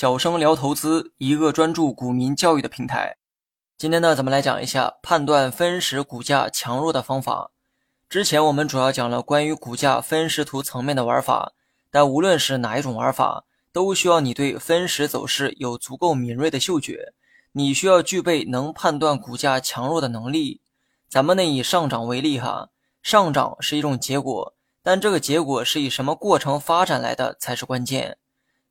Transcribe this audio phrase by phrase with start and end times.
[0.00, 3.16] 小生聊投资，一个专注股民教育的平台。
[3.76, 7.50] 今天呢，咱们来讲一下判断分时股价强弱的方法。
[8.08, 11.52] 之前我们主要讲了关于股价分时图层面的玩法，
[11.90, 17.12] 但无论是哪一种玩法，都需要你对分时走势有足够敏锐的嗅觉，
[17.50, 20.60] 你需要具备能判断股价强弱的能力。
[21.08, 22.68] 咱们呢，以上涨为例哈，
[23.02, 28.18] 上涨是一种结果，但这个结果是以什么过程发展来的才是关键。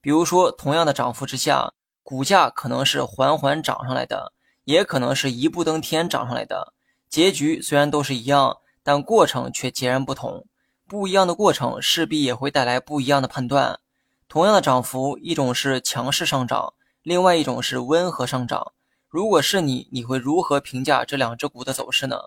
[0.02, 1.73] 比如说，同样的涨幅之下，
[2.04, 4.31] 股价可能是缓缓涨上来的，
[4.63, 6.73] 也可能是一步登天涨上来的。
[7.09, 10.45] 结局虽然都是一样，但过程却截然不同。
[10.88, 13.80] 不一样的过程势必也会带来不一样的判断。
[14.30, 16.73] 同样的涨幅，一种是强势上涨，
[17.04, 18.71] 另外一种是温和上涨。
[19.09, 22.18] 如果是你，你会如何评价这两只股的走势呢？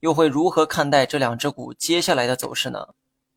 [0.00, 2.88] 又会如何看待这两只股接下来的走势呢？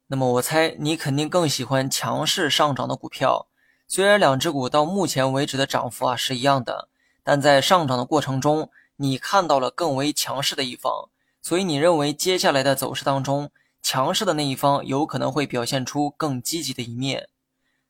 [0.08, 3.49] 那么我猜你肯定更喜欢强势上涨的股票。
[3.92, 6.90] 虽然两只股到目前为止的涨幅啊是一样的，
[7.24, 11.10] 但在上涨的过程中，你看到了更为强势的一方，
[11.42, 13.50] 所以你认为接下来的走势当中，
[13.82, 17.30] 强势的那一方有可能会表现出更积极的一面。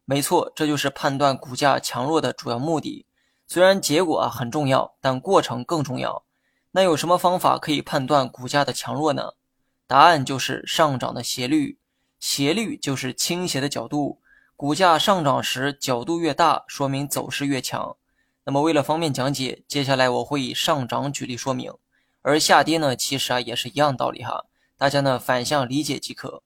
[0.06, 3.06] 没错，这就是判断股价强弱的主要目的。
[3.46, 6.24] 虽然结果啊很重要，但过程更重要。
[6.72, 9.34] 那有什么方法可以判断股价的强弱呢？
[9.86, 11.78] 答案就是上涨的斜率，
[12.22, 14.22] 斜率就是倾斜的角度。
[14.60, 17.96] 股价上涨时角度越大，说明走势越强。
[18.44, 21.74] 那么为了方便讲解，接下来我会以上涨举例说明，
[22.22, 24.44] 而下跌呢，其实啊也是一样道理哈，
[24.78, 26.44] 大家呢反向理解即可。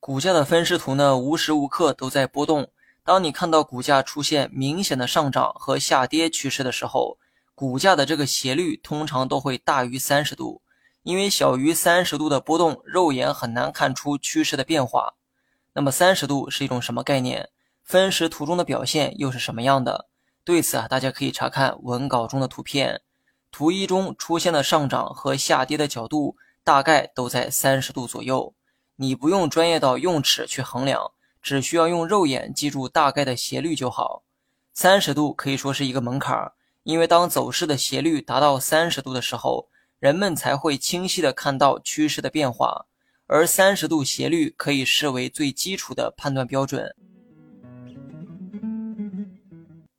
[0.00, 2.68] 股价的分时图呢无时无刻都在波动，
[3.04, 7.16] 当你看到股价出现明显的上涨和下跌趋势的时候，
[7.54, 10.60] 股价的这个斜率通常都会大于三十度，
[11.04, 15.14] 因为小于三十度的波动，肉眼很难看出趋势的变化。
[15.74, 17.48] 那么三十度是一种什么概念？
[17.82, 20.08] 分时图中的表现又是什么样的？
[20.44, 23.00] 对此啊，大家可以查看文稿中的图片。
[23.50, 28.54] 图一中出现的上涨和下跌的角度大概都在三十度左右。
[28.96, 34.22] 你不用专业到用尺去衡量，只需要用肉眼记住大概的斜率就好。
[34.72, 36.52] 三十度可以说是一个门槛，
[36.82, 39.68] 因为当走势的斜率达到三十度的时候，
[39.98, 42.86] 人们才会清晰的看到趋势的变化。
[43.32, 46.94] 而三十度斜率可以视为最基础的判断标准。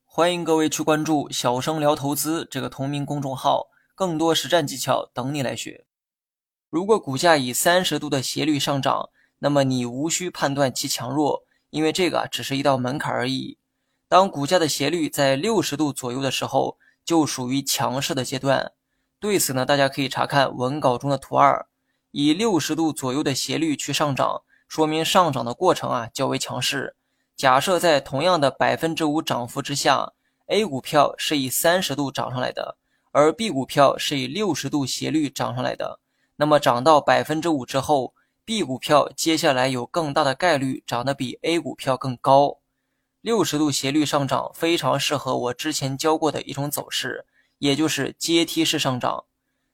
[0.06, 5.88] 欢迎各位去关注“小生聊投资”这个同名公众号，更多实战技巧等你来学。
[6.70, 13.58] 如果股价以三十度的斜率上涨，那么你无需判断其强弱，因为这个只是一道门槛而已。
[14.08, 18.74] 当股价的斜率在六十度左右的时候，就属于强势的阶段。
[19.20, 21.66] 对此呢，大家可以查看文稿中的图二。
[22.16, 26.96] 以六十度左右的斜率去上涨，说明上涨的过程啊较为强势。
[27.36, 30.14] 假设在同样的百分之五涨幅之下
[30.46, 32.78] ，A 股票是以三十度涨上来的，
[33.10, 36.00] 而 B 股票是以六十度斜率涨上来的。
[36.36, 38.14] 那么涨到百分之五之后
[38.46, 42.60] ，B 股票接下来有更大的概率涨得比 A 股票更高。
[43.22, 47.26] 六十度斜率上涨非常适合我之前教过的一种走势，
[47.58, 49.24] 也就是阶梯式上涨。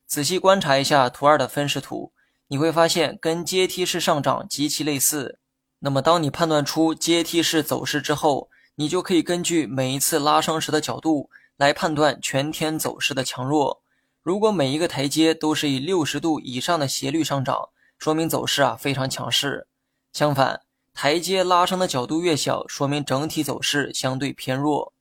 [0.08, 2.14] 仔细观察一下图二的分时图。
[2.50, 5.40] 你会发现跟阶梯式上涨极其类似。
[5.80, 13.82] 那么，当你判断出阶梯式走势之后，你就可以根据每一次拉升时的角度来判断全天走势的强弱。
[14.22, 19.68] 如果每一个台阶都是以六十度以上的斜率上涨，说明走势啊非常强势。
[20.12, 20.62] 相反，
[20.94, 24.94] 台阶拉升的角度越小，说明整体走势相对偏弱。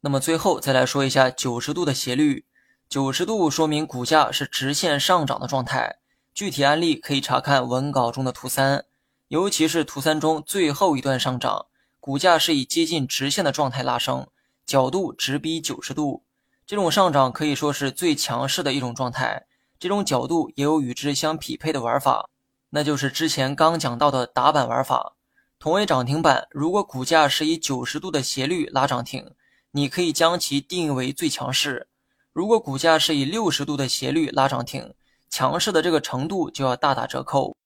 [0.00, 2.46] 那么最后再来说一下九十度的斜率，
[2.88, 5.98] 九十度说明股价是直线上涨的状态。
[6.34, 8.84] 具体案例可以查看文稿中的图三，
[9.28, 11.66] 尤其是图三中最后一段上涨，
[12.00, 14.26] 股价是以接近直线的状态拉升，
[14.66, 16.24] 角度直逼九十度。
[16.66, 19.46] 这种上涨可以说是最强势的一种状态。
[19.78, 22.28] 这种角度也有与之相匹配的玩法，
[22.70, 25.14] 那就是之前刚讲到的打板玩法。
[25.60, 29.30] 同为涨停板，如果股价是以九十度的斜率拉涨停，
[29.70, 31.86] 你可以将其定义为最强势；
[32.32, 34.94] 如果股价是以六十度的斜率拉涨停，
[35.34, 37.56] 强势的这个程度就要大打折扣。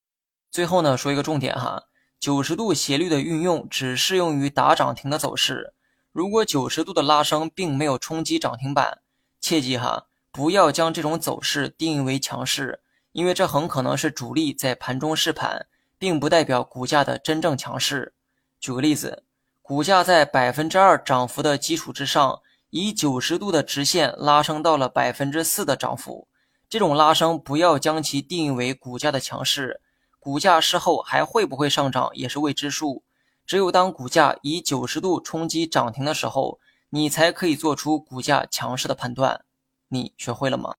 [0.51, 1.83] 最后呢，说一个重点哈，
[2.19, 5.75] 九十度斜率的运用只适用于打涨停的走势。
[6.11, 9.01] 如果九十度的拉升并没有冲击涨停板，
[9.39, 12.81] 切记哈，不要将这种走势定义为强势，
[13.13, 15.67] 因为这很可能是主力在盘中试盘，
[15.99, 18.15] 并不代表股价的真正强势。
[18.59, 19.25] 举个例子，
[19.61, 22.41] 股价在百分之二涨幅的基础之上，
[22.71, 26.27] 以九十度的直线拉升到了百分之四的涨幅。
[26.69, 29.81] 这种拉升不要将其定义为股价的强势，
[30.19, 33.03] 股价事后还会不会上涨也是未知数。
[33.47, 36.61] 只有当股价以九十度冲击涨停的时候，
[36.91, 39.45] 你才可以做出股价强势的判断。
[39.89, 40.75] 你学会了吗？